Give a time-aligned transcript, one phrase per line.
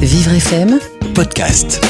[0.00, 0.78] Vivre FM,
[1.14, 1.80] podcast.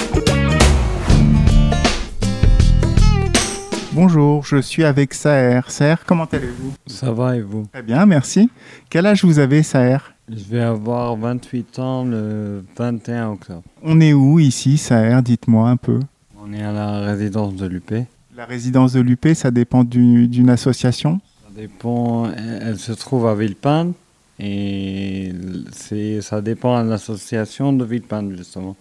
[3.93, 5.61] Bonjour, je suis avec Saher.
[5.69, 6.73] Saher, comment allez-vous?
[6.87, 7.67] Ça va et vous?
[7.73, 8.49] Très bien, merci.
[8.89, 9.99] Quel âge vous avez, Saher?
[10.29, 13.63] Je vais avoir 28 ans le 21 octobre.
[13.83, 15.21] On est où ici, Saher?
[15.23, 16.01] Dites-moi un peu.
[16.43, 17.93] On est à la résidence de l'UP.
[18.37, 21.21] La résidence de l'UP, ça dépend du- d'une association?
[21.45, 23.95] Ça dépend, elle elle se trouve à Villepinte
[24.41, 25.33] et
[26.21, 28.77] ça dépend de l'association de Villepinte justement.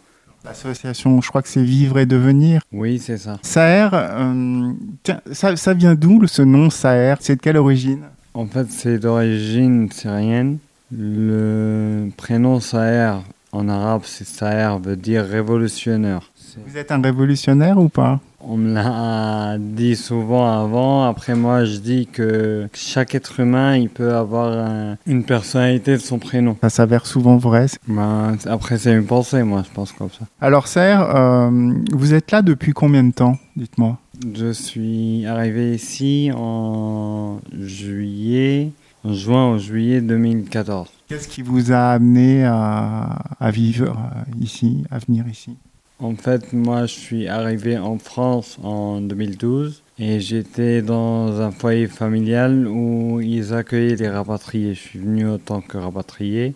[0.46, 2.62] L'association, je crois que c'est Vivre et Devenir.
[2.72, 3.40] Oui, c'est ça.
[3.42, 4.72] Saher, euh,
[5.04, 7.16] tiens, ça, ça vient d'où ce nom Saher?
[7.20, 8.04] C'est de quelle origine?
[8.34, 10.60] En fait, c'est d'origine syrienne.
[10.92, 13.18] Le prénom Saher
[13.52, 16.32] en arabe, c'est Saher, veut dire révolutionnaire.
[16.66, 18.20] Vous êtes un révolutionnaire ou pas?
[18.42, 21.04] On me l'a dit souvent avant.
[21.04, 25.98] Après, moi, je dis que chaque être humain, il peut avoir un- une personnalité de
[26.02, 26.56] son prénom.
[26.62, 27.66] Ça s'avère souvent vrai.
[27.88, 30.26] Ben, après, c'est une pensée, moi, je pense comme ça.
[30.40, 33.98] Alors Saher, euh, vous êtes là depuis combien de temps Dites-moi?
[34.36, 38.72] Je suis arrivé ici en juillet,
[39.04, 40.90] en juin ou juillet 2014.
[41.08, 45.56] Qu'est-ce qui vous a amené à, à vivre euh, ici, à venir ici?
[46.02, 51.88] En fait, moi, je suis arrivé en France en 2012 et j'étais dans un foyer
[51.88, 54.76] familial où ils accueillaient les rapatriés.
[54.76, 56.56] Je suis venu en tant que rapatrié.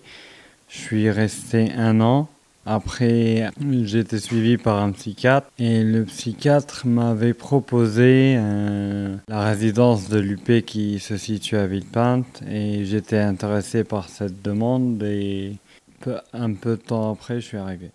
[0.70, 2.30] Je suis resté un an.
[2.66, 3.50] Après,
[3.94, 10.66] été suivi par un psychiatre et le psychiatre m'avait proposé euh, la résidence de l'UP
[10.66, 15.58] qui se situe à Villepinte et j'étais intéressé par cette demande et
[16.04, 17.92] peu- un peu de temps après, je suis arrivé.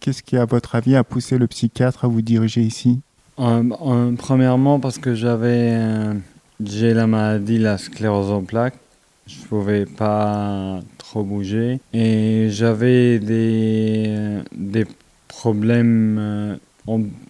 [0.00, 3.00] Qu'est-ce qui, à votre avis, a poussé le psychiatre à vous diriger ici?
[3.36, 6.14] En- en- premièrement parce que j'avais euh,
[6.62, 8.78] j'ai la maladie la sclérose en plaques.
[9.26, 11.80] Je pouvais pas trop bouger.
[11.92, 14.86] Et j'avais des euh, des
[15.28, 16.56] problèmes euh,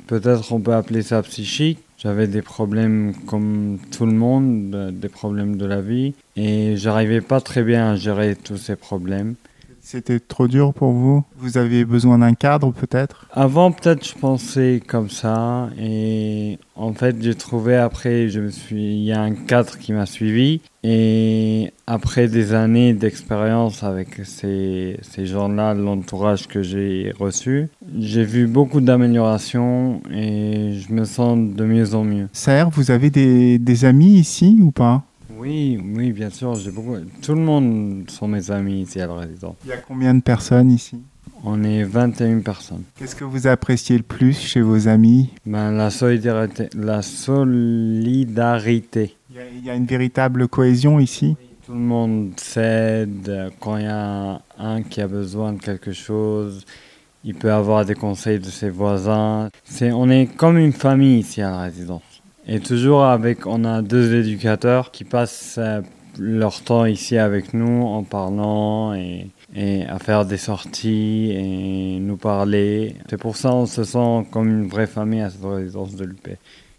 [0.06, 5.10] peut-être on peut appeler ça psychique j'avais des problèmes comme tout le monde euh, des
[5.10, 6.14] problèmes de la vie.
[6.34, 9.34] Et j'arrivais pas très bien à gérer tous ces problèmes
[9.92, 11.24] C'était trop dur pour vous?
[11.36, 13.26] Vous avez besoin d'un cadre peut-être?
[13.32, 15.68] Avant, peut-être, je pensais comme ça.
[15.80, 19.92] Et en fait, j'ai trouvé après, je me suis, il y a un cadre qui
[19.92, 20.60] m'a suivi.
[20.84, 27.66] Et après des années d'expérience avec ces, ces gens-là, l'entourage que j'ai reçu,
[27.98, 32.28] j'ai vu beaucoup d'améliorations et je me sens de mieux en mieux.
[32.32, 35.02] Saher, vous avez des, des amis ici ou pas?
[35.40, 36.96] Oui, oui, bien sûr, j'ai beaucoup.
[37.22, 39.56] Tout le monde sont mes amis ici à la résidence.
[39.64, 40.98] Il y a combien de personnes ici?
[41.42, 42.82] On est 21 personnes.
[42.98, 45.30] Qu'est-ce que vous appréciez le plus chez vos amis?
[45.46, 48.36] Ben, la solidarité, la solidarité.
[49.30, 51.36] il y, a, il y a une véritable cohésion ici?
[51.64, 56.66] Tout le monde s'aide quand il y a un qui a besoin de quelque chose.
[57.24, 59.48] Il peut avoir des conseils de ses voisins.
[59.64, 62.02] C'est, on est comme une famille ici à la résidence.
[62.52, 65.82] Et toujours avec, on a deux éducateurs qui passent euh,
[66.18, 72.16] leur temps ici avec nous en parlant et, et à faire des sorties et nous
[72.16, 72.96] parler.
[73.08, 76.28] C'est pour ça qu'on se sent comme une vraie famille à cette résidence de l'UP.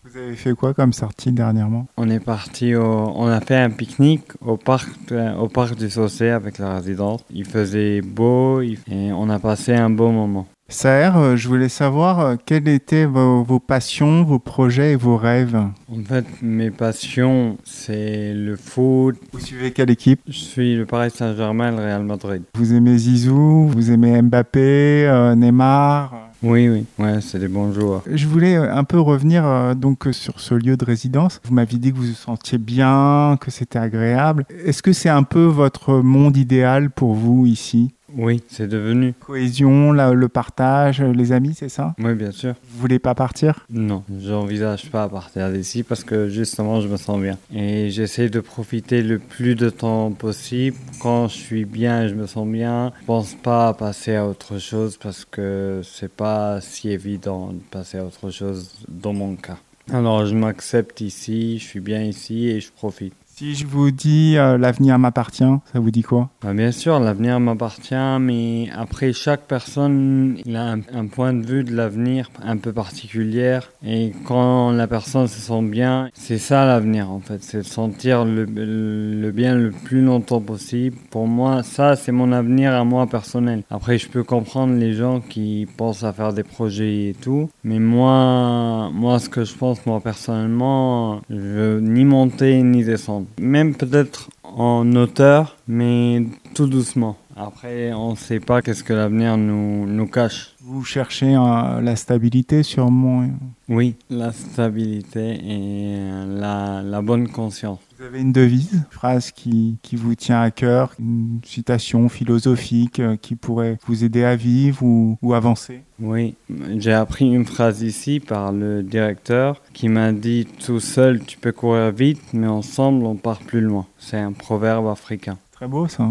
[0.03, 1.87] Vous avez fait quoi comme sortie dernièrement?
[1.95, 5.89] On est parti au, on a fait un pique-nique au parc, euh, au parc du
[5.89, 7.21] Saucé avec la résidence.
[7.33, 10.47] Il faisait beau et on a passé un beau moment.
[10.71, 15.17] Saher, euh, je voulais savoir euh, quelles étaient vos, vos passions, vos projets et vos
[15.17, 15.57] rêves?
[15.91, 19.17] En fait, mes passions, c'est le foot.
[19.33, 20.21] Vous suivez quelle équipe?
[20.27, 22.43] Je suis le Paris Saint-Germain, le Real Madrid.
[22.55, 23.67] Vous aimez Zizou?
[23.67, 26.29] Vous aimez Mbappé euh, Neymar?
[26.41, 28.01] Oui, oui, ouais, c'est des bons joueurs.
[28.11, 31.39] Je voulais un peu revenir euh, donc sur ce lieu de résidence.
[31.43, 34.45] Vous m'aviez dit que vous vous sentiez bien, que c'était agréable.
[34.65, 37.93] Est-ce que c'est un peu votre monde idéal pour vous ici?
[38.17, 39.13] Oui, c'est devenu.
[39.19, 41.95] Cohésion, la- le partage, euh, les amis, c'est ça?
[41.99, 42.55] Oui, bien sûr.
[42.69, 43.65] Vous voulez pas partir?
[43.69, 47.37] Non, j'envisage pas à partir d'ici parce que justement je me sens bien.
[47.53, 50.77] Et j'essaie de profiter le plus de temps possible.
[50.99, 54.27] Quand je suis bien et je me sens bien, je pense pas à passer à
[54.27, 59.35] autre chose parce que c'est pas si évident de passer à autre chose dans mon
[59.35, 59.57] cas.
[59.91, 63.13] Alors je m'accepte ici, je suis bien ici et je profite.
[63.41, 65.43] Si je vous dis euh, l'avenir m'appartient,
[65.73, 66.29] ça vous dit quoi?
[66.43, 71.63] Bah, bien sûr, l'avenir m'appartient, mais après, chaque personne il a un, point de vue
[71.63, 73.57] de l'avenir un peu particulier.
[73.83, 77.41] Et quand la personne se sent bien, c'est ça l'avenir en fait.
[77.41, 80.97] C'est sentir le, le bien le plus longtemps possible.
[81.09, 83.63] Pour moi, ça, c'est mon avenir à moi personnel.
[83.71, 87.49] Après, je peux comprendre les gens qui pensent à faire des projets et tout.
[87.63, 93.25] Mais moi, moi ce que je pense, moi personnellement, je veux ni monter ni descendre.
[93.39, 96.23] Même peut-être en hauteur, mais
[96.53, 97.17] tout doucement.
[97.35, 100.50] Après, on ne sait pas qu'est-ce que l'avenir nous, nous cache.
[100.63, 103.27] Vous cherchez euh, la stabilité sûrement?
[103.67, 105.97] Oui, la stabilité et
[106.27, 107.79] la, la bonne conscience.
[107.97, 112.99] Vous avez une devise, une phrase qui, qui, vous tient à cœur, une citation philosophique
[112.99, 115.81] euh, qui pourrait vous aider à vivre ou, ou avancer?
[115.99, 116.35] Oui,
[116.77, 121.51] j'ai appris une phrase ici par le directeur qui m'a dit Tout seul tu peux
[121.51, 123.87] courir vite, mais ensemble on part plus loin.
[123.97, 125.39] C'est un proverbe africain.
[125.51, 126.07] Très beau ça.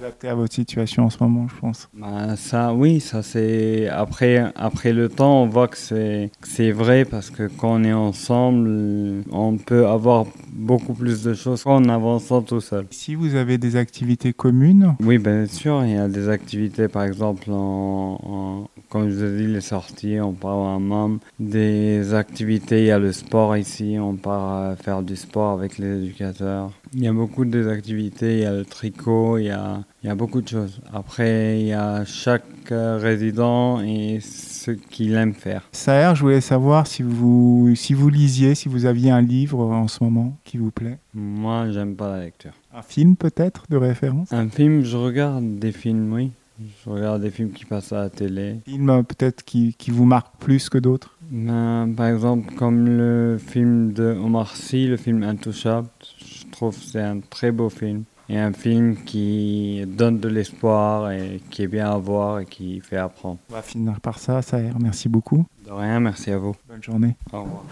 [0.00, 1.90] Adapté à votre situation en ce moment, je pense.
[1.92, 7.04] Bah, ça, oui, ça c'est après après le temps, on voit que c'est c'est vrai
[7.04, 10.24] parce que quand on est ensemble, on peut avoir
[10.54, 12.86] beaucoup plus de choses qu'en avançant tout seul.
[12.90, 17.04] Si vous avez des activités communes Oui, bien sûr, il y a des activités, par
[17.04, 22.80] exemple, en, comme je vous ai dit, les sorties, on part en membre, des activités,
[22.80, 26.72] il y a le sport ici, on part faire du sport avec les éducateurs.
[26.92, 30.10] Il y a beaucoup d'activités, il y a le tricot, il y a, il y
[30.10, 30.80] a beaucoup de choses.
[30.92, 35.68] Après, il y a chaque résident et ce qu'il aime faire.
[35.72, 39.86] Saher, je voulais savoir si vous, si vous lisiez, si vous aviez un livre en
[39.86, 40.98] ce moment qui vous plaît.
[41.14, 42.52] Moi, j'aime pas la lecture.
[42.74, 44.32] Un film peut-être de référence?
[44.32, 46.32] Un film, je regarde des films, oui.
[46.60, 48.60] Je regarde des films qui passent à la télé.
[48.66, 53.38] Films euh, peut-être qui, qui, vous marquent plus que d'autres ben, Par exemple, comme le
[53.38, 58.04] film de Omar Sy, le film Intouchable, je trouve que c'est un très beau film.
[58.28, 62.78] Et un film qui donne de l'espoir et qui est bien à voir et qui
[62.78, 63.38] fait apprendre.
[63.50, 64.70] On va finir par ça, Saher.
[64.78, 65.44] Merci beaucoup.
[65.66, 66.54] De rien, merci à vous.
[66.68, 67.16] Bonne journée.
[67.32, 67.64] Au revoir.